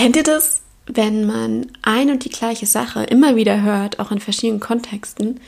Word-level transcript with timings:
Kennt 0.00 0.16
ihr 0.16 0.22
das, 0.22 0.62
wenn 0.86 1.26
man 1.26 1.72
ein 1.82 2.08
und 2.08 2.24
die 2.24 2.30
gleiche 2.30 2.64
Sache 2.64 3.02
immer 3.02 3.36
wieder 3.36 3.60
hört, 3.60 3.98
auch 3.98 4.10
in 4.10 4.18
verschiedenen 4.18 4.58
Kontexten, 4.58 5.40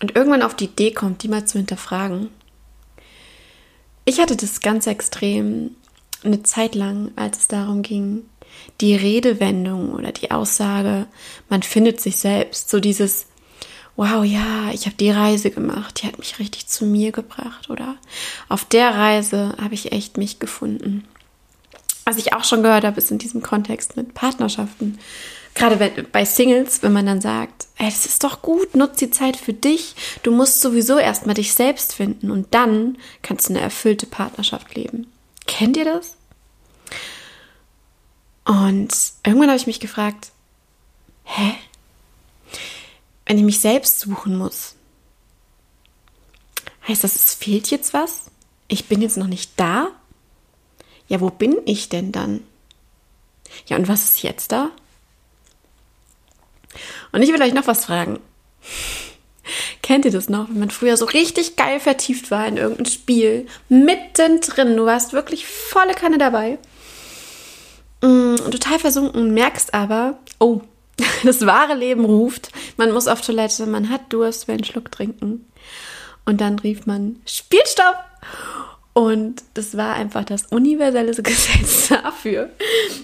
und 0.00 0.16
irgendwann 0.16 0.40
auf 0.40 0.56
die 0.56 0.64
Idee 0.64 0.92
kommt, 0.92 1.22
die 1.22 1.28
mal 1.28 1.44
zu 1.44 1.58
hinterfragen? 1.58 2.30
Ich 4.06 4.20
hatte 4.20 4.38
das 4.38 4.60
ganz 4.60 4.86
extrem 4.86 5.72
eine 6.24 6.42
Zeit 6.42 6.74
lang, 6.74 7.10
als 7.16 7.40
es 7.40 7.48
darum 7.48 7.82
ging, 7.82 8.22
die 8.80 8.96
Redewendung 8.96 9.92
oder 9.92 10.12
die 10.12 10.30
Aussage, 10.30 11.06
man 11.50 11.62
findet 11.62 12.00
sich 12.00 12.16
selbst, 12.16 12.70
so 12.70 12.80
dieses, 12.80 13.26
wow, 13.96 14.24
ja, 14.24 14.70
ich 14.72 14.86
habe 14.86 14.96
die 14.96 15.10
Reise 15.10 15.50
gemacht, 15.50 16.00
die 16.00 16.06
hat 16.06 16.18
mich 16.18 16.38
richtig 16.38 16.68
zu 16.68 16.86
mir 16.86 17.12
gebracht 17.12 17.68
oder 17.68 17.96
auf 18.48 18.64
der 18.64 18.94
Reise 18.94 19.54
habe 19.60 19.74
ich 19.74 19.92
echt 19.92 20.16
mich 20.16 20.38
gefunden. 20.38 21.06
Was 22.04 22.18
ich 22.18 22.32
auch 22.34 22.44
schon 22.44 22.62
gehört 22.62 22.84
habe, 22.84 22.98
ist 22.98 23.10
in 23.10 23.18
diesem 23.18 23.42
Kontext 23.42 23.96
mit 23.96 24.14
Partnerschaften. 24.14 24.98
Gerade 25.54 25.76
bei 26.10 26.24
Singles, 26.24 26.82
wenn 26.82 26.92
man 26.92 27.06
dann 27.06 27.20
sagt, 27.20 27.66
das 27.78 28.06
ist 28.06 28.24
doch 28.24 28.42
gut, 28.42 28.74
nutz 28.74 28.98
die 28.98 29.10
Zeit 29.10 29.36
für 29.36 29.52
dich. 29.52 29.94
Du 30.22 30.32
musst 30.32 30.60
sowieso 30.60 30.98
erstmal 30.98 31.36
dich 31.36 31.54
selbst 31.54 31.94
finden 31.94 32.30
und 32.30 32.52
dann 32.52 32.98
kannst 33.22 33.48
du 33.48 33.52
eine 33.52 33.62
erfüllte 33.62 34.06
Partnerschaft 34.06 34.74
leben. 34.74 35.06
Kennt 35.46 35.76
ihr 35.76 35.84
das? 35.84 36.16
Und 38.44 38.94
irgendwann 39.24 39.48
habe 39.48 39.56
ich 39.56 39.66
mich 39.66 39.80
gefragt, 39.80 40.32
hä? 41.24 41.54
Wenn 43.24 43.38
ich 43.38 43.44
mich 43.44 43.60
selbst 43.60 44.00
suchen 44.00 44.36
muss, 44.36 44.74
heißt 46.86 47.04
das, 47.04 47.14
es 47.14 47.34
fehlt 47.34 47.70
jetzt 47.70 47.94
was? 47.94 48.24
Ich 48.68 48.86
bin 48.86 49.00
jetzt 49.00 49.16
noch 49.16 49.28
nicht 49.28 49.52
da? 49.56 49.88
Ja, 51.08 51.20
wo 51.20 51.30
bin 51.30 51.56
ich 51.66 51.88
denn 51.88 52.12
dann? 52.12 52.42
Ja, 53.66 53.76
und 53.76 53.88
was 53.88 54.04
ist 54.04 54.22
jetzt 54.22 54.52
da? 54.52 54.70
Und 57.12 57.22
ich 57.22 57.32
will 57.32 57.42
euch 57.42 57.54
noch 57.54 57.66
was 57.66 57.84
fragen. 57.84 58.20
Kennt 59.82 60.06
ihr 60.06 60.10
das 60.10 60.28
noch, 60.28 60.48
wenn 60.48 60.60
man 60.60 60.70
früher 60.70 60.96
so 60.96 61.04
richtig 61.04 61.56
geil 61.56 61.78
vertieft 61.78 62.30
war 62.30 62.46
in 62.46 62.56
irgendein 62.56 62.86
Spiel, 62.86 63.46
mittendrin, 63.68 64.76
du 64.76 64.86
warst 64.86 65.12
wirklich 65.12 65.46
volle 65.46 65.92
Kanne 65.92 66.16
dabei, 66.16 66.58
mm, 68.00 68.36
total 68.36 68.78
versunken, 68.78 69.34
merkst 69.34 69.74
aber, 69.74 70.18
oh, 70.38 70.62
das 71.24 71.44
wahre 71.44 71.74
Leben 71.74 72.06
ruft, 72.06 72.50
man 72.78 72.92
muss 72.92 73.06
auf 73.06 73.20
Toilette, 73.20 73.66
man 73.66 73.90
hat 73.90 74.10
Durst, 74.12 74.48
will 74.48 74.54
einen 74.54 74.64
Schluck 74.64 74.90
trinken. 74.90 75.46
Und 76.24 76.40
dann 76.40 76.58
rief 76.58 76.86
man, 76.86 77.16
Spielstopp! 77.26 77.96
Und 78.94 79.42
das 79.54 79.76
war 79.76 79.96
einfach 79.96 80.24
das 80.24 80.46
universelle 80.46 81.12
Gesetz 81.22 81.88
dafür, 81.88 82.50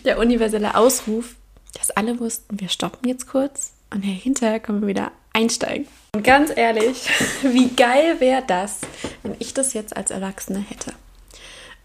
der 0.04 0.18
universelle 0.18 0.74
Ausruf, 0.74 1.34
dass 1.74 1.90
alle 1.90 2.18
wussten, 2.18 2.58
wir 2.58 2.68
stoppen 2.68 3.08
jetzt 3.08 3.28
kurz 3.28 3.72
und 3.92 4.02
hinterher 4.02 4.60
können 4.60 4.80
wir 4.80 4.88
wieder 4.88 5.12
einsteigen. 5.32 5.86
Und 6.14 6.24
ganz 6.24 6.50
ehrlich, 6.54 7.08
wie 7.42 7.68
geil 7.68 8.20
wäre 8.20 8.42
das, 8.46 8.80
wenn 9.22 9.36
ich 9.38 9.52
das 9.52 9.74
jetzt 9.74 9.96
als 9.96 10.10
Erwachsene 10.10 10.60
hätte? 10.60 10.92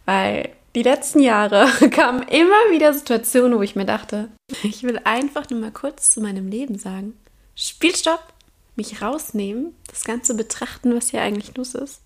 Weil 0.06 0.50
die 0.76 0.84
letzten 0.84 1.20
Jahre 1.20 1.68
kamen 1.90 2.24
immer 2.28 2.72
wieder 2.72 2.94
Situationen, 2.94 3.58
wo 3.58 3.64
ich 3.64 3.76
mir 3.76 3.86
dachte, 3.86 4.30
ich 4.64 4.84
will 4.84 5.00
einfach 5.04 5.50
nur 5.50 5.60
mal 5.60 5.72
kurz 5.72 6.12
zu 6.12 6.22
meinem 6.22 6.48
Leben 6.48 6.78
sagen, 6.78 7.18
Spielstopp, 7.56 8.22
mich 8.76 9.02
rausnehmen, 9.02 9.74
das 9.88 10.04
Ganze 10.04 10.36
betrachten, 10.36 10.96
was 10.96 11.10
hier 11.10 11.22
eigentlich 11.22 11.56
los 11.56 11.74
ist. 11.76 12.02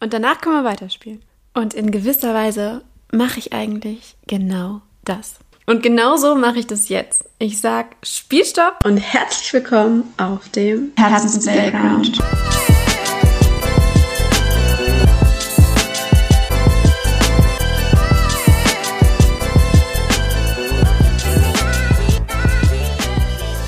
Und 0.00 0.14
danach 0.14 0.40
können 0.40 0.56
wir 0.56 0.64
weiterspielen. 0.64 1.22
Und 1.54 1.74
in 1.74 1.90
gewisser 1.90 2.34
Weise 2.34 2.82
mache 3.12 3.38
ich 3.38 3.52
eigentlich 3.52 4.16
genau 4.26 4.82
das. 5.04 5.36
Und 5.66 5.82
genau 5.82 6.16
so 6.16 6.34
mache 6.34 6.60
ich 6.60 6.66
das 6.66 6.88
jetzt. 6.88 7.24
Ich 7.38 7.60
sag 7.60 7.96
Spielstopp 8.02 8.84
und 8.84 8.96
herzlich 8.96 9.52
willkommen 9.52 10.04
auf 10.16 10.48
dem 10.50 10.92
Herzens 10.96 11.44
Playground. 11.44 12.18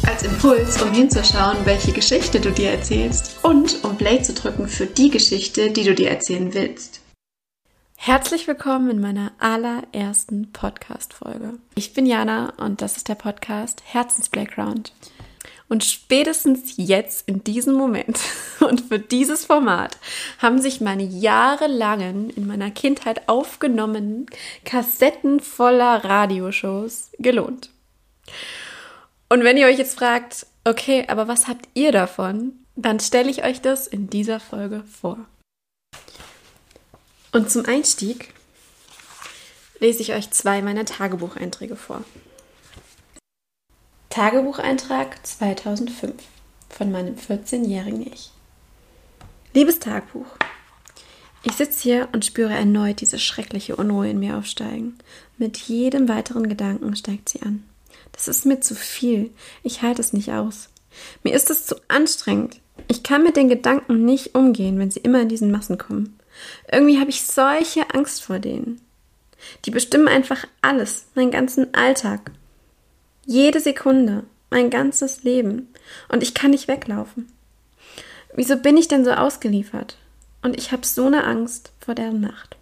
Als 0.07 0.23
Impuls, 0.23 0.81
um 0.81 0.93
hinzuschauen, 0.93 1.59
welche 1.65 1.93
Geschichte 1.93 2.41
du 2.41 2.51
dir 2.51 2.71
erzählst 2.71 3.39
und 3.43 3.85
um 3.85 3.99
Play 3.99 4.23
zu 4.23 4.33
drücken 4.33 4.69
für 4.69 4.87
die 4.87 5.11
Geschichte, 5.11 5.71
die 5.71 5.85
du 5.85 5.95
dir 5.95 6.11
erzählen 6.11 6.55
willst. 6.55 7.01
Herzlich 8.03 8.49
willkommen 8.49 8.89
in 8.89 9.01
meiner 9.03 9.33
allerersten 9.41 10.53
Podcast-Folge. 10.53 11.59
Ich 11.75 11.93
bin 11.93 12.07
Jana 12.07 12.55
und 12.57 12.81
das 12.81 12.97
ist 12.97 13.11
der 13.11 13.15
Podcast 13.15 13.83
Herzensplayground. 13.85 14.95
Und 15.69 15.85
spätestens 15.85 16.79
jetzt, 16.79 17.29
in 17.29 17.45
diesem 17.45 17.75
Moment 17.75 18.19
und 18.61 18.81
für 18.81 18.99
dieses 18.99 19.45
Format, 19.45 19.99
haben 20.39 20.63
sich 20.63 20.81
meine 20.81 21.03
jahrelangen, 21.03 22.31
in 22.31 22.47
meiner 22.47 22.71
Kindheit 22.71 23.29
aufgenommenen 23.29 24.25
Kassetten 24.65 25.39
voller 25.39 26.03
Radioshows 26.03 27.11
gelohnt. 27.19 27.69
Und 29.29 29.45
wenn 29.45 29.59
ihr 29.59 29.67
euch 29.67 29.77
jetzt 29.77 29.99
fragt, 29.99 30.47
okay, 30.65 31.05
aber 31.07 31.29
was 31.29 31.49
habt 31.49 31.69
ihr 31.75 31.93
davon? 31.93 32.53
Dann 32.77 32.99
stelle 32.99 33.29
ich 33.29 33.45
euch 33.45 33.61
das 33.61 33.87
in 33.87 34.09
dieser 34.09 34.41
Folge 34.41 34.85
vor. 34.85 35.19
Und 37.33 37.51
zum 37.51 37.65
Einstieg 37.67 38.33
lese 39.79 40.03
ich 40.03 40.13
euch 40.13 40.31
zwei 40.31 40.63
meiner 40.63 40.85
Tagebucheinträge 40.85 41.77
vor. 41.77 42.03
Tagebucheintrag 44.11 45.25
2005 45.25 46.15
von 46.69 46.91
meinem 46.91 47.15
14-jährigen 47.15 48.07
Ich. 48.13 48.31
Liebes 49.55 49.79
Tagebuch, 49.79 50.27
ich 51.43 51.53
sitze 51.53 51.83
hier 51.83 52.09
und 52.13 52.25
spüre 52.25 52.53
erneut 52.53 53.01
diese 53.01 53.19
schreckliche 53.19 53.77
Unruhe 53.77 54.11
in 54.11 54.19
mir 54.19 54.37
aufsteigen. 54.37 54.99
Mit 55.39 55.57
jedem 55.57 56.09
weiteren 56.09 56.49
Gedanken 56.49 56.95
steigt 56.97 57.31
sie 57.31 57.41
an. 57.43 57.65
Das 58.13 58.29
ist 58.29 58.45
mir 58.45 58.61
zu 58.61 58.75
viel. 58.75 59.31
Ich 59.63 59.83
halte 59.83 60.03
es 60.03 60.13
nicht 60.13 60.33
aus. 60.33 60.69
Mir 61.23 61.35
ist 61.35 61.49
es 61.49 61.65
zu 61.65 61.77
anstrengend. 61.89 62.61
Ich 62.89 63.03
kann 63.03 63.23
mit 63.23 63.37
den 63.37 63.49
Gedanken 63.49 64.05
nicht 64.05 64.35
umgehen, 64.35 64.79
wenn 64.79 64.91
sie 64.91 65.01
immer 65.01 65.23
in 65.23 65.29
diesen 65.29 65.51
Massen 65.51 65.79
kommen. 65.79 66.20
Irgendwie 66.71 66.99
habe 66.99 67.11
ich 67.11 67.23
solche 67.23 67.95
Angst 67.95 68.23
vor 68.23 68.39
denen. 68.39 68.81
Die 69.65 69.71
bestimmen 69.71 70.09
einfach 70.09 70.47
alles, 70.63 71.07
meinen 71.15 71.31
ganzen 71.31 71.75
Alltag. 71.75 72.31
Jede 73.27 73.61
Sekunde, 73.61 74.25
mein 74.51 74.71
ganzes 74.71 75.23
Leben. 75.23 75.73
Und 76.09 76.23
ich 76.23 76.35
kann 76.35 76.51
nicht 76.51 76.69
weglaufen. 76.69 77.31
Wieso 78.35 78.57
bin 78.57 78.77
ich 78.77 78.89
denn 78.89 79.05
so 79.05 79.13
ausgeliefert? 79.13 79.97
Und 80.43 80.57
ich 80.57 80.73
habe 80.73 80.87
so 80.87 81.07
eine 81.07 81.25
Angst 81.25 81.73
vor 81.81 81.95
der 81.95 82.13
Nacht. 82.13 82.57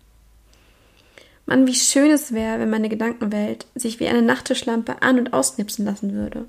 Mann, 1.46 1.66
wie 1.66 1.74
schön 1.74 2.10
es 2.10 2.32
wäre, 2.32 2.60
wenn 2.60 2.70
meine 2.70 2.88
Gedankenwelt 2.88 3.66
sich 3.74 4.00
wie 4.00 4.08
eine 4.08 4.22
Nachttischlampe 4.22 5.02
an- 5.02 5.18
und 5.18 5.32
ausknipsen 5.32 5.84
lassen 5.84 6.12
würde. 6.12 6.44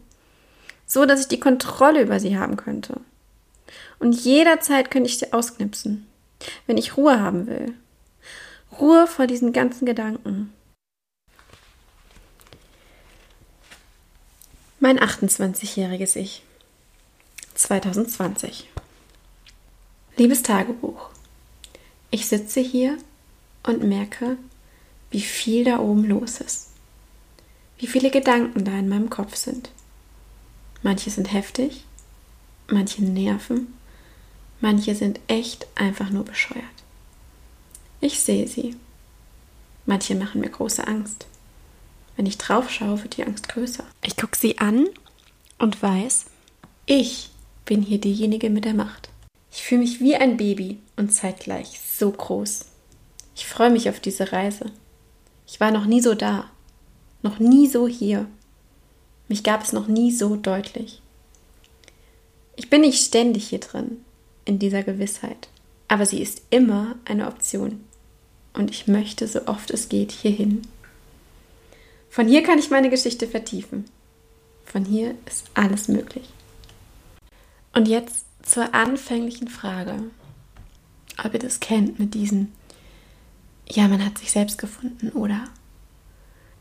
So, 0.86 1.06
dass 1.06 1.22
ich 1.22 1.28
die 1.28 1.40
Kontrolle 1.40 2.02
über 2.02 2.20
sie 2.20 2.38
haben 2.38 2.58
könnte. 2.58 3.00
Und 4.00 4.14
jederzeit 4.14 4.92
könnte 4.92 5.10
ich 5.10 5.20
sie 5.20 5.32
ausknipsen 5.32 6.09
wenn 6.68 6.78
ich 6.78 6.98
Ruhe 6.98 7.20
haben 7.20 7.48
will. 7.48 7.74
Ruhe 8.80 9.08
vor 9.08 9.28
diesen 9.28 9.54
ganzen 9.54 9.86
Gedanken. 9.86 10.54
Mein 14.80 15.00
28-jähriges 15.00 16.16
Ich. 16.16 16.44
2020. 17.56 18.70
Liebes 20.16 20.44
Tagebuch. 20.44 21.10
Ich 22.12 22.28
sitze 22.28 22.62
hier 22.62 22.98
und 23.64 23.84
merke, 23.84 24.38
wie 25.12 25.22
viel 25.22 25.66
da 25.66 25.80
oben 25.80 26.06
los 26.06 26.40
ist. 26.40 26.70
Wie 27.78 27.88
viele 27.88 28.12
Gedanken 28.12 28.64
da 28.64 28.72
in 28.72 28.88
meinem 28.88 29.10
Kopf 29.10 29.36
sind. 29.36 29.70
Manche 30.82 31.10
sind 31.10 31.34
heftig, 31.34 31.84
manche 32.68 33.04
nerven 33.04 33.79
Manche 34.62 34.96
sind 34.96 35.20
echt 35.28 35.68
einfach 35.76 36.10
nur 36.10 36.26
bescheuert. 36.26 36.64
Ich 38.02 38.20
sehe 38.20 38.48
sie. 38.48 38.76
Manche 39.86 40.16
machen 40.16 40.42
mir 40.42 40.50
große 40.50 40.86
Angst. 40.88 41.28
Wenn 42.16 42.26
ich 42.26 42.38
drauf 42.38 42.70
schaue, 42.70 43.02
wird 43.02 43.18
die 43.18 43.24
Angst 43.24 43.48
größer. 43.50 43.86
Ich 44.04 44.18
gucke 44.18 44.38
sie 44.38 44.58
an 44.58 44.88
und 45.58 45.82
weiß, 45.82 46.26
ich 46.86 47.30
bin 47.66 47.82
hier 47.82 48.00
diejenige 48.00 48.50
mit 48.50 48.66
der 48.66 48.74
Macht. 48.74 49.10
Ich 49.52 49.64
fühle 49.64 49.82
mich 49.82 50.00
wie 50.00 50.16
ein 50.16 50.38
Baby 50.38 50.80
und 50.96 51.14
zeitgleich 51.14 51.80
so 51.80 52.12
groß. 52.12 52.66
Ich 53.36 53.46
freue 53.46 53.70
mich 53.70 53.90
auf 53.90 54.00
diese 54.00 54.32
Reise. 54.32 54.72
Ich 55.48 55.60
war 55.60 55.72
noch 55.72 55.86
nie 55.86 56.02
so 56.02 56.14
da, 56.14 56.50
noch 57.22 57.40
nie 57.40 57.68
so 57.68 57.88
hier. 57.88 58.28
Mich 59.28 59.44
gab 59.44 59.64
es 59.64 59.74
noch 59.74 59.88
nie 59.88 60.12
so 60.12 60.36
deutlich. 60.36 61.02
Ich 62.56 62.70
bin 62.70 62.82
nicht 62.82 63.04
ständig 63.04 63.48
hier 63.48 63.60
drin, 63.60 64.04
in 64.50 64.58
dieser 64.58 64.82
Gewissheit. 64.84 65.48
Aber 65.88 66.06
sie 66.06 66.22
ist 66.22 66.42
immer 66.50 66.96
eine 67.06 67.28
Option. 67.28 67.84
Und 68.54 68.72
ich 68.72 68.88
möchte 68.88 69.28
so 69.28 69.46
oft 69.46 69.70
es 69.70 69.90
geht 69.90 70.12
hierhin. 70.12 70.64
Von 72.10 72.28
hier 72.28 72.42
kann 72.42 72.58
ich 72.58 72.72
meine 72.72 72.90
Geschichte 72.90 73.28
vertiefen. 73.28 73.86
Von 74.66 74.86
hier 74.86 75.14
ist 75.28 75.46
alles 75.54 75.88
möglich. 75.88 76.28
Und 77.74 77.88
jetzt 77.88 78.26
zur 78.42 78.74
anfänglichen 78.74 79.48
Frage, 79.48 80.04
ob 81.24 81.34
ihr 81.34 81.40
das 81.40 81.60
kennt 81.60 82.00
mit 82.00 82.16
diesen, 82.16 82.52
ja, 83.68 83.88
man 83.88 84.04
hat 84.04 84.18
sich 84.18 84.32
selbst 84.32 84.58
gefunden 84.58 85.10
oder 85.10 85.44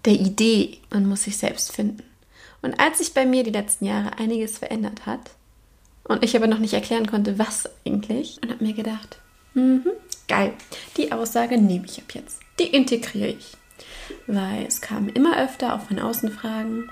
der 0.04 0.14
Idee, 0.14 0.78
man 0.90 1.08
muss 1.08 1.22
sich 1.22 1.38
selbst 1.38 1.72
finden. 1.72 2.02
Und 2.60 2.78
als 2.78 2.98
sich 2.98 3.14
bei 3.14 3.24
mir 3.24 3.44
die 3.44 3.50
letzten 3.50 3.86
Jahre 3.86 4.18
einiges 4.18 4.58
verändert 4.58 5.06
hat 5.06 5.30
und 6.08 6.24
ich 6.24 6.34
aber 6.34 6.46
noch 6.46 6.58
nicht 6.58 6.74
erklären 6.74 7.06
konnte, 7.06 7.38
was 7.38 7.68
eigentlich, 7.86 8.38
und 8.42 8.50
habe 8.50 8.64
mir 8.64 8.72
gedacht, 8.72 9.18
mhm, 9.54 9.84
geil, 10.26 10.54
die 10.96 11.12
Aussage 11.12 11.58
nehme 11.58 11.86
ich 11.86 11.98
ab 11.98 12.14
jetzt. 12.14 12.40
Die 12.58 12.66
integriere 12.66 13.28
ich. 13.28 13.52
Weil 14.26 14.66
es 14.66 14.80
kamen 14.80 15.10
immer 15.10 15.38
öfter 15.38 15.74
auch 15.74 15.82
von 15.82 15.98
außen 15.98 16.32
Fragen, 16.32 16.90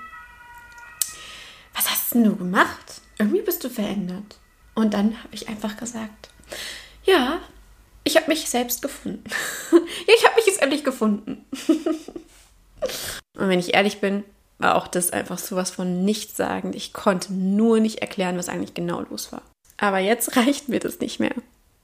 was 1.73 1.89
hast 1.89 2.13
denn 2.13 2.23
du 2.23 2.35
gemacht? 2.35 3.01
Irgendwie 3.19 3.41
bist 3.41 3.63
du 3.63 3.69
verändert. 3.69 4.37
Und 4.75 4.93
dann 4.93 5.17
habe 5.23 5.33
ich 5.33 5.49
einfach 5.49 5.77
gesagt, 5.77 6.29
ja, 7.03 7.39
ich 8.03 8.15
habe 8.15 8.27
mich 8.27 8.49
selbst 8.49 8.81
gefunden. 8.81 9.23
ich 10.07 10.25
habe 10.25 10.35
mich 10.35 10.45
jetzt 10.45 10.61
endlich 10.61 10.83
gefunden. 10.83 11.45
Und 13.35 13.49
wenn 13.49 13.59
ich 13.59 13.73
ehrlich 13.73 13.99
bin, 13.99 14.23
war 14.59 14.75
auch 14.75 14.87
das 14.87 15.11
einfach 15.11 15.37
sowas 15.37 15.69
von 15.69 16.03
nichtssagend. 16.03 16.75
Ich 16.75 16.93
konnte 16.93 17.33
nur 17.33 17.79
nicht 17.79 17.99
erklären, 17.99 18.37
was 18.37 18.49
eigentlich 18.49 18.73
genau 18.73 19.01
los 19.01 19.31
war. 19.31 19.41
Aber 19.77 19.99
jetzt 19.99 20.35
reicht 20.37 20.69
mir 20.69 20.79
das 20.79 20.99
nicht 20.99 21.19
mehr. 21.19 21.33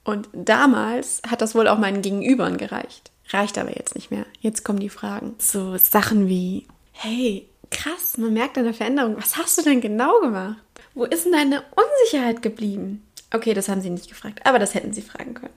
Und 0.04 0.28
damals 0.34 1.22
hat 1.30 1.42
das 1.42 1.56
wohl 1.56 1.68
auch 1.68 1.78
meinen 1.78 2.02
Gegenübern 2.02 2.58
gereicht. 2.58 3.12
Reicht 3.30 3.58
aber 3.58 3.76
jetzt 3.76 3.96
nicht 3.96 4.12
mehr. 4.12 4.26
Jetzt 4.42 4.64
kommen 4.64 4.80
die 4.80 4.90
Fragen. 4.90 5.36
So 5.38 5.78
Sachen 5.78 6.28
wie, 6.28 6.68
hey, 6.92 7.48
krass, 7.72 8.18
man 8.18 8.34
merkt 8.34 8.58
eine 8.58 8.74
Veränderung. 8.74 9.16
Was 9.18 9.38
hast 9.38 9.58
du 9.58 9.62
denn 9.62 9.80
genau 9.80 10.20
gemacht? 10.20 10.58
Wo 10.94 11.06
ist 11.06 11.26
denn 11.26 11.32
deine 11.32 11.64
Unsicherheit 11.76 12.42
geblieben? 12.42 13.04
Okay, 13.34 13.56
das 13.56 13.68
haben 13.68 13.82
sie 13.82 13.90
nicht 13.90 14.10
gefragt, 14.10 14.42
aber 14.46 14.60
das 14.60 14.76
hätten 14.76 14.94
sie 14.94 15.02
fragen 15.02 15.34
können. 15.34 15.54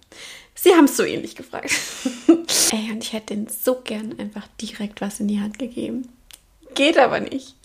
Sie 0.54 0.74
haben 0.74 0.86
es 0.86 0.96
so 0.96 1.04
ähnlich 1.04 1.36
gefragt. 1.36 1.70
Ey, 2.72 2.90
und 2.90 3.04
ich 3.04 3.12
hätte 3.12 3.34
ihnen 3.34 3.48
so 3.48 3.82
gern 3.82 4.18
einfach 4.18 4.48
direkt 4.60 5.02
was 5.02 5.20
in 5.20 5.28
die 5.28 5.40
Hand 5.40 5.58
gegeben. 5.58 6.08
Geht 6.76 6.98
aber 6.98 7.18
nicht. 7.18 7.56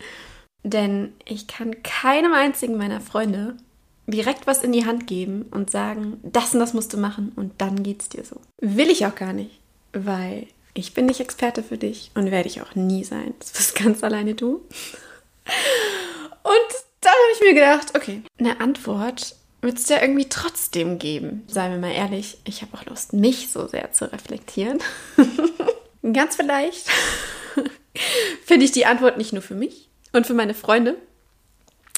Denn 0.64 1.14
ich 1.26 1.48
kann 1.48 1.84
keinem 1.84 2.34
einzigen 2.34 2.78
meiner 2.78 3.02
Freunde 3.02 3.58
direkt 4.08 4.48
was 4.48 4.64
in 4.64 4.72
die 4.72 4.86
Hand 4.86 5.06
geben 5.08 5.46
und 5.52 5.70
sagen, 5.70 6.20
das 6.24 6.54
und 6.54 6.60
das 6.60 6.74
musst 6.74 6.94
du 6.94 6.98
machen 6.98 7.32
und 7.36 7.54
dann 7.60 7.84
geht's 7.84 8.10
dir 8.10 8.24
so. 8.24 8.42
Will 8.60 8.90
ich 8.90 9.06
auch 9.06 9.16
gar 9.16 9.34
nicht, 9.34 9.60
weil 9.94 10.48
ich 10.74 10.94
bin 10.94 11.06
nicht 11.06 11.20
Experte 11.20 11.64
für 11.64 11.78
dich 11.78 12.12
und 12.16 12.32
werde 12.32 12.48
ich 12.48 12.62
auch 12.62 12.76
nie 12.76 13.04
sein. 13.04 13.34
Das 13.40 13.52
bist 13.52 13.76
ganz 13.76 14.04
alleine 14.04 14.34
du. 14.34 14.62
Und 16.44 16.72
dann 17.02 17.12
habe 17.12 17.34
ich 17.36 17.42
mir 17.42 17.54
gedacht, 17.54 17.96
okay, 17.96 18.22
eine 18.40 18.60
Antwort 18.60 19.36
wird 19.62 19.78
es 19.78 19.90
ja 19.90 20.02
irgendwie 20.02 20.30
trotzdem 20.30 20.98
geben. 20.98 21.44
Seien 21.48 21.72
wir 21.72 21.80
mal 21.80 21.94
ehrlich, 21.94 22.38
ich 22.46 22.62
habe 22.62 22.78
auch 22.78 22.86
Lust, 22.86 23.14
mich 23.14 23.50
so 23.50 23.68
sehr 23.68 23.92
zu 23.92 24.12
reflektieren. 24.12 24.80
Ganz 26.14 26.36
vielleicht 26.36 26.88
finde 28.46 28.66
ich 28.66 28.72
die 28.72 28.86
Antwort 28.86 29.18
nicht 29.18 29.34
nur 29.34 29.42
für 29.42 29.56
mich 29.56 29.90
und 30.14 30.28
für 30.28 30.34
meine 30.34 30.54
Freunde, 30.54 30.98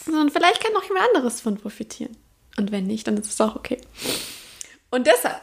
sondern 0.06 0.30
vielleicht 0.30 0.64
kann 0.64 0.74
noch 0.74 0.84
jemand 0.84 1.08
anderes 1.08 1.42
von 1.42 1.58
profitieren. 1.58 2.16
Und 2.58 2.72
wenn 2.72 2.86
nicht, 2.86 3.08
dann 3.08 3.18
ist 3.18 3.32
es 3.32 3.42
auch 3.42 3.56
okay. 3.56 3.80
Und 4.92 5.08
deshalb 5.08 5.42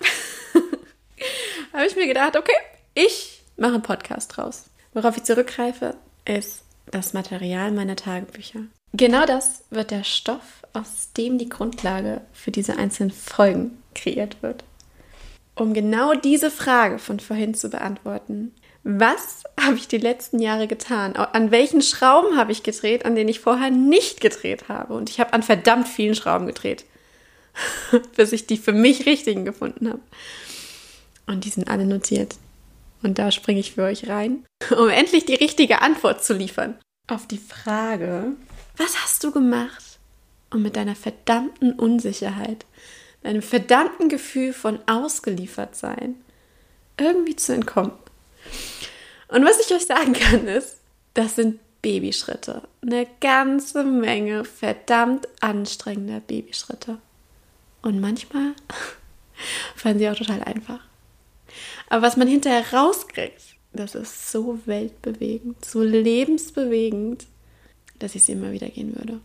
habe 1.72 1.86
ich 1.86 1.96
mir 1.96 2.06
gedacht, 2.06 2.36
okay, 2.36 2.54
ich 2.94 3.42
mache 3.56 3.74
einen 3.74 3.82
Podcast 3.82 4.36
draus. 4.36 4.66
Worauf 4.92 5.16
ich 5.16 5.24
zurückgreife, 5.24 5.96
ist 6.24 6.62
das 6.90 7.12
Material 7.12 7.72
meiner 7.72 7.96
Tagebücher. 7.96 8.60
Genau 8.92 9.24
das 9.24 9.62
wird 9.70 9.92
der 9.92 10.04
Stoff, 10.04 10.62
aus 10.72 11.12
dem 11.16 11.38
die 11.38 11.48
Grundlage 11.48 12.22
für 12.32 12.50
diese 12.50 12.76
einzelnen 12.76 13.12
Folgen 13.12 13.80
kreiert 13.94 14.42
wird. 14.42 14.64
Um 15.54 15.74
genau 15.74 16.14
diese 16.14 16.50
Frage 16.50 16.98
von 16.98 17.20
vorhin 17.20 17.54
zu 17.54 17.70
beantworten, 17.70 18.52
was 18.82 19.44
habe 19.60 19.76
ich 19.76 19.88
die 19.88 19.98
letzten 19.98 20.38
Jahre 20.40 20.66
getan? 20.66 21.14
An 21.16 21.50
welchen 21.50 21.82
Schrauben 21.82 22.36
habe 22.36 22.52
ich 22.52 22.62
gedreht, 22.62 23.04
an 23.04 23.14
denen 23.14 23.28
ich 23.28 23.40
vorher 23.40 23.70
nicht 23.70 24.20
gedreht 24.20 24.68
habe? 24.68 24.94
Und 24.94 25.10
ich 25.10 25.20
habe 25.20 25.34
an 25.34 25.42
verdammt 25.42 25.88
vielen 25.88 26.14
Schrauben 26.14 26.46
gedreht, 26.46 26.86
bis 28.16 28.32
ich 28.32 28.46
die 28.46 28.56
für 28.56 28.72
mich 28.72 29.06
richtigen 29.06 29.44
gefunden 29.44 29.88
habe. 29.88 30.00
Und 31.26 31.44
die 31.44 31.50
sind 31.50 31.68
alle 31.68 31.84
notiert. 31.84 32.36
Und 33.02 33.18
da 33.18 33.30
springe 33.30 33.60
ich 33.60 33.72
für 33.72 33.84
euch 33.84 34.08
rein, 34.08 34.44
um 34.76 34.88
endlich 34.88 35.26
die 35.26 35.34
richtige 35.34 35.82
Antwort 35.82 36.24
zu 36.24 36.32
liefern. 36.32 36.78
Auf 37.08 37.26
die 37.26 37.38
Frage, 37.38 38.32
was 38.76 38.96
hast 39.02 39.24
du 39.24 39.30
gemacht, 39.30 39.98
um 40.50 40.62
mit 40.62 40.76
deiner 40.76 40.96
verdammten 40.96 41.72
Unsicherheit, 41.72 42.64
deinem 43.22 43.42
verdammten 43.42 44.08
Gefühl 44.08 44.52
von 44.54 44.78
ausgeliefert 44.86 45.76
sein, 45.76 46.14
irgendwie 46.98 47.36
zu 47.36 47.52
entkommen? 47.52 47.92
Und 49.30 49.44
was 49.44 49.60
ich 49.60 49.74
euch 49.74 49.86
sagen 49.86 50.12
kann, 50.12 50.46
ist, 50.46 50.78
das 51.14 51.36
sind 51.36 51.60
Babyschritte. 51.82 52.62
Eine 52.82 53.06
ganze 53.20 53.84
Menge 53.84 54.44
verdammt 54.44 55.28
anstrengender 55.40 56.20
Babyschritte. 56.20 56.98
Und 57.82 58.00
manchmal 58.00 58.52
fallen 59.76 59.98
sie 59.98 60.08
auch 60.08 60.16
total 60.16 60.42
einfach. 60.42 60.80
Aber 61.88 62.02
was 62.02 62.16
man 62.16 62.28
hinterher 62.28 62.64
rauskriegt, 62.72 63.42
das 63.72 63.94
ist 63.94 64.30
so 64.30 64.58
weltbewegend, 64.66 65.64
so 65.64 65.82
lebensbewegend, 65.82 67.26
dass 67.98 68.14
ich 68.14 68.24
sie 68.24 68.32
immer 68.32 68.52
wieder 68.52 68.68
gehen 68.68 68.96
würde. 68.96 69.20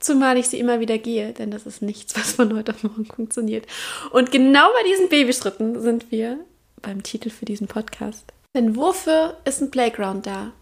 Zumal 0.00 0.36
ich 0.36 0.48
sie 0.48 0.58
immer 0.58 0.80
wieder 0.80 0.98
gehe, 0.98 1.32
denn 1.32 1.50
das 1.50 1.66
ist 1.66 1.82
nichts, 1.82 2.16
was 2.16 2.32
von 2.32 2.56
heute 2.56 2.72
auf 2.72 2.82
morgen 2.82 3.06
funktioniert. 3.06 3.66
Und 4.10 4.30
genau 4.32 4.66
bei 4.72 4.88
diesen 4.88 5.08
Babyschritten 5.08 5.80
sind 5.80 6.10
wir 6.10 6.38
beim 6.82 7.02
Titel 7.02 7.30
für 7.30 7.44
diesen 7.44 7.66
Podcast. 7.66 8.32
Denn 8.54 8.76
wofür 8.76 9.36
ist 9.44 9.60
ein 9.60 9.70
Playground 9.70 10.26
da? 10.26 10.52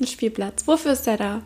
Ein 0.00 0.06
Spielplatz. 0.06 0.66
Wofür 0.66 0.92
ist 0.92 1.06
der 1.06 1.16
da? 1.16 1.42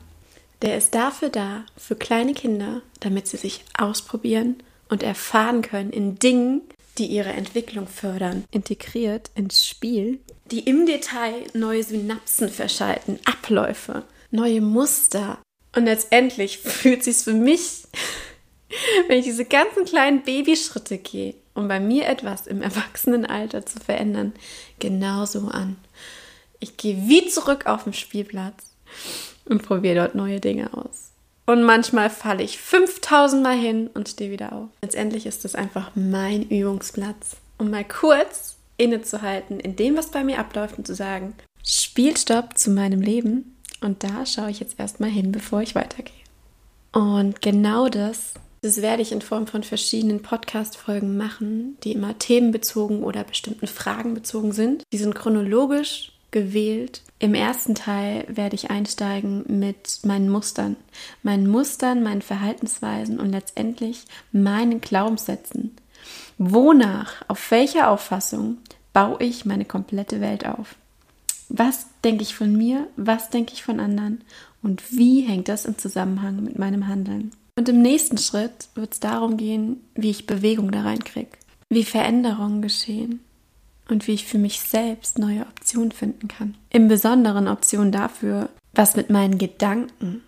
Der 0.63 0.77
ist 0.77 0.95
dafür 0.95 1.31
da, 1.31 1.65
für 1.77 1.97
kleine 1.97 2.35
Kinder, 2.35 2.83
damit 3.01 3.27
sie 3.27 3.37
sich 3.37 3.65
ausprobieren 3.77 4.57
und 4.89 5.03
erfahren 5.03 5.63
können 5.63 5.91
in 5.91 6.19
Dingen, 6.19 6.63
die 6.99 7.07
ihre 7.07 7.33
Entwicklung 7.33 7.89
fördern. 7.89 8.45
Integriert 8.51 9.31
ins 9.35 9.67
Spiel, 9.67 10.21
die 10.51 10.61
im 10.61 10.87
Detail 10.87 11.45
neue 11.55 11.83
Synapsen 11.83 12.49
verschalten, 12.49 13.19
Abläufe, 13.25 14.05
neue 14.31 14.61
Muster. 14.61 15.39
Und 15.75 15.87
letztendlich 15.87 16.59
fühlt 16.63 17.03
sich 17.03 17.17
für 17.17 17.33
mich, 17.33 17.85
wenn 19.09 19.19
ich 19.19 19.25
diese 19.25 19.45
ganzen 19.45 19.85
kleinen 19.85 20.23
Babyschritte 20.23 20.99
gehe, 20.99 21.35
um 21.55 21.69
bei 21.69 21.81
mir 21.81 22.07
etwas 22.07 22.47
im 22.47 22.63
Erwachsenenalter 22.63 23.65
zu 23.65 23.81
verändern, 23.81 24.33
genauso 24.79 25.49
an. 25.49 25.77
Ich 26.61 26.77
gehe 26.77 27.09
wie 27.09 27.27
zurück 27.27 27.67
auf 27.67 27.85
den 27.85 27.93
Spielplatz 27.93 28.75
und 29.45 29.63
probiere 29.63 29.97
dort 29.97 30.15
neue 30.15 30.41
Dinge 30.41 30.73
aus. 30.73 31.11
Und 31.47 31.63
manchmal 31.63 32.09
falle 32.09 32.43
ich 32.43 32.59
5000 32.59 33.43
Mal 33.43 33.57
hin 33.57 33.91
und 33.93 34.09
stehe 34.09 34.31
wieder 34.31 34.53
auf. 34.53 34.69
Letztendlich 34.83 35.27
ist 35.27 35.45
das 35.45 35.55
einfach 35.55 35.91
mein 35.95 36.49
Übungsplatz, 36.49 37.37
um 37.59 37.71
mal 37.71 37.85
kurz 37.85 38.57
innezuhalten 38.77 39.61
in 39.61 39.77
dem, 39.77 39.97
was 39.97 40.11
bei 40.11 40.25
mir 40.25 40.39
abläuft 40.39 40.79
und 40.79 40.87
zu 40.87 40.95
sagen, 40.95 41.35
Spielstopp 41.63 42.57
zu 42.57 42.71
meinem 42.71 43.03
Leben. 43.03 43.57
Und 43.81 44.03
da 44.03 44.25
schaue 44.25 44.51
ich 44.51 44.61
jetzt 44.61 44.81
erstmal 44.81 45.11
hin, 45.11 45.33
bevor 45.33 45.61
ich 45.61 45.75
weitergehe. 45.75 46.15
Und 46.93 47.43
genau 47.43 47.89
das 47.89 48.35
das 48.65 48.81
werde 48.81 49.03
ich 49.03 49.13
in 49.13 49.21
Form 49.21 49.47
von 49.47 49.63
verschiedenen 49.63 50.23
Podcast-Folgen 50.23 51.19
machen, 51.19 51.77
die 51.85 51.93
immer 51.93 52.19
themenbezogen 52.19 53.05
oder 53.05 53.23
bestimmten 53.23 53.67
Fragen 53.67 54.15
bezogen 54.15 54.53
sind. 54.53 54.85
Die 54.91 54.97
sind 54.97 55.15
chronologisch 55.15 56.13
gewählt. 56.31 57.03
Im 57.19 57.35
ersten 57.35 57.75
Teil 57.75 58.25
werde 58.27 58.55
ich 58.55 58.71
einsteigen 58.71 59.45
mit 59.47 60.01
meinen 60.05 60.31
Mustern, 60.31 60.77
meinen 61.23 61.47
Mustern, 61.47 62.03
meinen 62.03 62.23
Verhaltensweisen 62.23 63.21
und 63.21 63.33
letztendlich 63.33 64.05
meinen 64.33 64.81
Glaubenssätzen. 64.81 65.77
Wonach, 66.39 67.23
auf 67.29 67.51
welcher 67.51 67.91
Auffassung 67.91 68.57
baue 68.95 69.23
ich 69.23 69.45
meine 69.45 69.67
komplette 69.67 70.23
Welt 70.23 70.47
auf? 70.47 70.75
Was 71.51 71.87
denke 72.03 72.23
ich 72.23 72.35
von 72.35 72.57
mir? 72.57 72.87
Was 72.97 73.29
denke 73.29 73.53
ich 73.53 73.63
von 73.63 73.79
anderen? 73.79 74.25
Und 74.63 74.91
wie 74.91 75.21
hängt 75.21 75.49
das 75.49 75.67
im 75.67 75.77
Zusammenhang 75.77 76.43
mit 76.43 76.59
meinem 76.59 76.89
Handeln? 76.89 77.31
Und 77.57 77.69
im 77.69 77.83
nächsten 77.83 78.19
Schritt 78.19 78.69
wird 78.75 78.95
es 78.95 79.01
darum 79.01 79.37
gehen, 79.37 79.81
wie 79.95 80.11
ich 80.11 80.27
Bewegung 80.27 80.73
da 80.73 80.83
reinkriege, 80.83 81.31
wie 81.69 81.85
Veränderungen 81.85 82.63
geschehen 82.63 83.21
und 83.89 84.09
wie 84.09 84.15
ich 84.15 84.27
für 84.27 84.39
mich 84.39 84.61
selbst 84.61 85.19
neue 85.19 85.43
Optionen 85.43 85.93
finden 85.93 86.27
kann. 86.27 86.57
Im 86.71 86.89
Besonderen 86.89 87.47
Optionen 87.47 87.93
dafür, 87.93 88.49
was 88.73 88.97
mit 88.97 89.09
meinen 89.09 89.39
Gedanken 89.39 90.23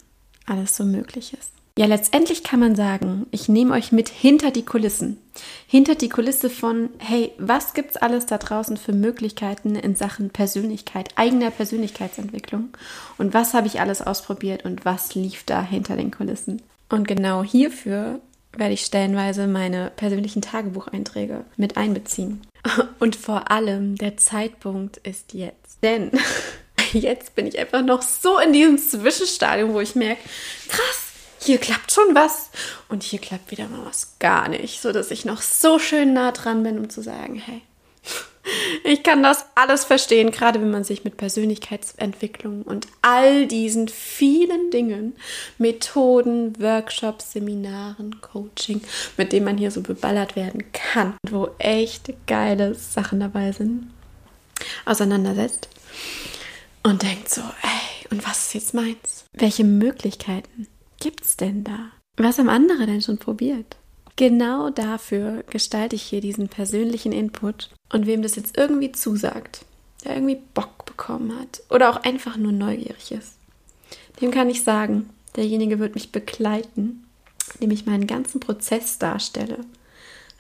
alles 0.47 0.77
so 0.77 0.85
möglich 0.85 1.33
ist. 1.33 1.51
Ja, 1.79 1.85
letztendlich 1.85 2.43
kann 2.43 2.61
man 2.61 2.75
sagen, 2.75 3.27
ich 3.33 3.51
nehme 3.51 3.75
euch 3.75 3.93
mit 3.93 4.09
hinter 4.09 4.51
die 4.51 4.65
Kulissen. 4.65 5.19
Hinter 5.67 5.95
die 5.95 6.09
Kulisse 6.09 6.49
von, 6.49 6.89
hey, 6.97 7.33
was 7.39 7.75
gibt's 7.75 7.99
alles 7.99 8.25
da 8.25 8.39
draußen 8.39 8.79
für 8.79 8.95
Möglichkeiten 8.95 9.75
in 9.75 9.95
Sachen 9.95 10.31
Persönlichkeit, 10.31 11.11
eigener 11.17 11.51
Persönlichkeitsentwicklung? 11.51 12.71
Und 13.19 13.35
was 13.35 13.53
habe 13.53 13.67
ich 13.67 13.81
alles 13.81 14.01
ausprobiert 14.01 14.65
und 14.65 14.87
was 14.87 15.15
lief 15.15 15.45
da 15.45 15.63
hinter 15.63 15.97
den 15.97 16.13
Kulissen? 16.13 16.63
Und 16.89 17.09
genau 17.09 17.43
hierfür 17.43 18.21
werde 18.53 18.75
ich 18.75 18.85
stellenweise 18.85 19.47
meine 19.47 19.91
persönlichen 19.97 20.43
Tagebucheinträge 20.43 21.45
mit 21.57 21.77
einbeziehen. 21.77 22.43
Und 22.99 23.17
vor 23.17 23.51
allem 23.51 23.97
der 23.97 24.17
Zeitpunkt 24.17 24.97
ist 24.99 25.35
jetzt. 25.35 25.79
Denn 25.83 26.11
jetzt 26.93 27.35
bin 27.35 27.47
ich 27.47 27.59
einfach 27.59 27.83
noch 27.83 28.03
so 28.03 28.39
in 28.39 28.53
diesem 28.53 28.79
Zwischenstadium, 28.79 29.73
wo 29.73 29.81
ich 29.81 29.95
merke, 29.95 30.23
krass, 30.69 31.07
hier 31.41 31.59
klappt 31.59 31.93
schon 31.93 32.15
was 32.15 32.51
und 32.89 33.03
hier 33.03 33.21
klappt 33.21 33.51
wieder 33.51 33.69
mal 33.69 33.85
was 33.85 34.19
gar 34.19 34.49
nicht, 34.49 34.81
so 34.81 34.91
dass 34.93 35.11
ich 35.11 35.25
noch 35.25 35.43
so 35.43 35.79
schön 35.79 36.13
nah 36.13 36.33
dran 36.33 36.63
bin, 36.65 36.79
um 36.79 36.91
zu 36.91 37.03
sagen, 37.03 37.37
hey, 37.37 37.63
ich 38.85 39.03
kann 39.03 39.23
das 39.23 39.47
alles 39.55 39.85
verstehen, 39.85 40.31
gerade 40.31 40.61
wenn 40.61 40.71
man 40.71 40.85
sich 40.85 41.05
mit 41.05 41.17
Persönlichkeitsentwicklung 41.17 42.63
und 42.63 42.87
all 43.03 43.47
diesen 43.47 43.89
vielen 43.89 44.71
Dingen, 44.71 45.15
Methoden, 45.59 46.59
Workshops, 46.61 47.33
Seminaren, 47.33 48.21
Coaching, 48.21 48.81
mit 49.17 49.33
denen 49.33 49.45
man 49.45 49.59
hier 49.59 49.71
so 49.71 49.83
beballert 49.83 50.37
werden 50.37 50.65
kann, 50.73 51.15
wo 51.29 51.51
echt 51.59 52.13
geile 52.27 52.75
Sachen 52.75 53.21
dabei 53.21 53.53
sind, 53.53 53.91
auseinandersetzt 54.85 55.69
und 56.83 57.03
denkt 57.03 57.29
so, 57.29 57.41
ey, 57.41 58.07
und 58.11 58.27
was 58.27 58.47
ist 58.47 58.55
jetzt 58.55 58.75
meins? 58.75 59.25
Welche 59.33 59.65
Möglichkeiten? 59.65 60.69
gibt's 61.01 61.37
denn 61.37 61.65
da? 61.65 61.91
Was 62.17 62.39
haben 62.39 62.49
andere 62.49 62.87
denn 62.87 63.03
schon 63.03 63.19
probiert? 63.19 63.77
Genau 64.17 64.71
dafür 64.71 65.45
gestalte 65.51 65.97
ich 65.97 66.03
hier 66.03 66.21
diesen 66.21 66.49
persönlichen 66.49 67.13
Input 67.13 67.71
und 67.91 68.07
wem 68.07 68.23
das 68.23 68.37
jetzt 68.37 68.57
irgendwie 68.57 68.93
zusagt, 68.93 69.65
der 70.05 70.15
irgendwie 70.15 70.41
Bock 70.55 70.85
bekommen 70.85 71.39
hat 71.39 71.63
oder 71.71 71.91
auch 71.91 72.03
einfach 72.03 72.37
nur 72.37 72.53
neugierig 72.53 73.13
ist, 73.13 73.35
dem 74.21 74.31
kann 74.31 74.49
ich 74.49 74.65
sagen, 74.65 75.11
derjenige 75.37 75.79
wird 75.79 75.95
mich 75.95 76.13
begleiten, 76.13 77.05
indem 77.55 77.71
ich 77.71 77.87
meinen 77.87 78.07
ganzen 78.07 78.41
Prozess 78.41 78.99
darstelle. 78.99 79.59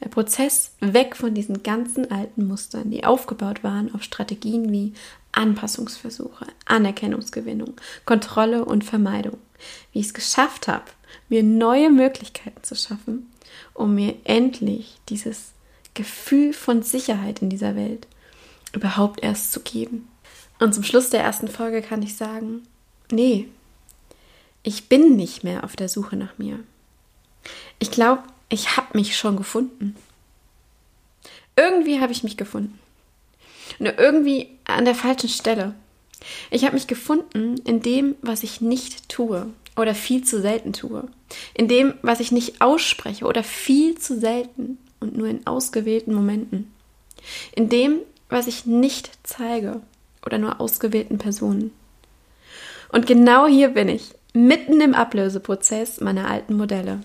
Der 0.03 0.09
Prozess 0.09 0.73
weg 0.81 1.17
von 1.17 1.35
diesen 1.35 1.62
ganzen 1.62 2.11
alten 2.11 2.47
Mustern, 2.47 2.91
die 2.91 3.05
aufgebaut 3.05 3.65
waren 3.65 3.95
auf 3.95 4.03
Strategien 4.03 4.71
wie 4.71 4.93
Anpassungsversuche, 5.33 6.47
Anerkennungsgewinnung, 6.67 7.75
Kontrolle 8.05 8.65
und 8.65 8.85
Vermeidung 8.85 9.38
wie 9.93 10.00
ich 10.00 10.07
es 10.07 10.15
geschafft 10.15 10.69
habe, 10.69 10.85
mir 11.29 11.43
neue 11.43 11.91
Möglichkeiten 11.91 12.62
zu 12.62 12.75
schaffen, 12.75 13.31
um 13.75 13.95
mir 13.95 14.15
endlich 14.25 14.97
dieses 15.09 15.53
Gefühl 15.97 16.53
von 16.53 16.83
Sicherheit 16.83 17.43
in 17.43 17.50
dieser 17.50 17.75
Welt 17.75 18.07
überhaupt 18.73 19.25
erst 19.25 19.50
zu 19.50 19.61
geben. 19.61 20.07
Und 20.61 20.75
zum 20.75 20.85
Schluss 20.85 21.11
der 21.11 21.23
ersten 21.23 21.49
Folge 21.49 21.83
kann 21.83 22.03
ich 22.03 22.17
sagen, 22.17 22.62
nee, 23.11 23.49
ich 24.62 24.88
bin 24.88 25.17
nicht 25.17 25.43
mehr 25.43 25.65
auf 25.65 25.75
der 25.75 25.88
Suche 25.88 26.17
nach 26.17 26.38
mir. 26.38 26.61
Ich 27.79 27.91
glaube, 27.91 28.23
ich 28.49 28.76
habe 28.76 28.97
mich 28.97 29.17
schon 29.17 29.37
gefunden. 29.37 29.97
Irgendwie 31.57 32.00
habe 32.00 32.12
ich 32.12 32.23
mich 32.23 32.37
gefunden. 32.37 32.79
Nur 33.79 33.99
irgendwie 33.99 34.50
an 34.65 34.85
der 34.85 34.95
falschen 34.95 35.29
Stelle. 35.29 35.75
Ich 36.50 36.65
habe 36.65 36.75
mich 36.75 36.87
gefunden 36.87 37.59
in 37.65 37.81
dem, 37.81 38.15
was 38.23 38.43
ich 38.43 38.61
nicht 38.61 39.09
tue 39.09 39.49
oder 39.76 39.95
viel 39.95 40.25
zu 40.25 40.41
selten 40.41 40.73
tue. 40.73 41.09
In 41.55 41.69
dem, 41.69 41.95
was 42.03 42.21
ich 42.21 42.33
nicht 42.33 42.61
ausspreche 42.61 43.26
oder 43.26 43.43
viel 43.45 43.99
zu 43.99 44.19
selten 44.19 44.79
und 45.00 45.17
nur 45.17 45.29
in 45.29 45.47
ausgewählten 45.47 46.15
Momenten. 46.15 46.73
In 47.55 47.69
dem, 47.69 48.00
was 48.29 48.47
ich 48.47 48.67
nicht 48.67 49.11
zeige 49.23 49.81
oder 50.25 50.38
nur 50.38 50.61
ausgewählten 50.61 51.19
Personen. 51.19 51.73
Und 52.91 53.07
genau 53.07 53.47
hier 53.47 53.71
bin 53.71 53.88
ich, 53.88 54.15
mitten 54.33 54.81
im 54.81 54.95
Ablöseprozess 54.95 56.00
meiner 56.00 56.29
alten 56.29 56.57
Modelle, 56.57 57.00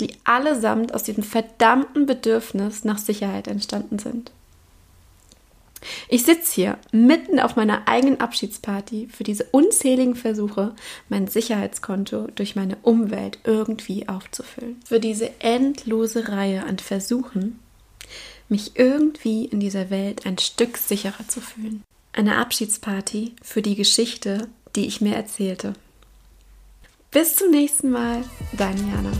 die 0.00 0.14
allesamt 0.24 0.94
aus 0.94 1.02
diesem 1.02 1.24
verdammten 1.24 2.06
Bedürfnis 2.06 2.84
nach 2.84 2.98
Sicherheit 2.98 3.48
entstanden 3.48 3.98
sind. 3.98 4.30
Ich 6.10 6.24
sitze 6.24 6.54
hier 6.54 6.78
mitten 6.90 7.38
auf 7.38 7.56
meiner 7.56 7.86
eigenen 7.86 8.20
Abschiedsparty 8.20 9.08
für 9.12 9.24
diese 9.24 9.44
unzähligen 9.52 10.14
Versuche, 10.14 10.74
mein 11.10 11.28
Sicherheitskonto 11.28 12.28
durch 12.34 12.56
meine 12.56 12.78
Umwelt 12.82 13.38
irgendwie 13.44 14.08
aufzufüllen. 14.08 14.80
Für 14.86 15.00
diese 15.00 15.38
endlose 15.40 16.28
Reihe 16.28 16.64
an 16.64 16.78
Versuchen, 16.78 17.58
mich 18.48 18.72
irgendwie 18.76 19.44
in 19.44 19.60
dieser 19.60 19.90
Welt 19.90 20.24
ein 20.24 20.38
Stück 20.38 20.78
sicherer 20.78 21.28
zu 21.28 21.42
fühlen. 21.42 21.82
Eine 22.12 22.36
Abschiedsparty 22.36 23.34
für 23.42 23.60
die 23.60 23.74
Geschichte, 23.74 24.48
die 24.76 24.86
ich 24.86 25.02
mir 25.02 25.14
erzählte. 25.14 25.74
Bis 27.10 27.36
zum 27.36 27.50
nächsten 27.50 27.90
Mal, 27.90 28.24
deine 28.56 28.80
Jana. 28.80 29.12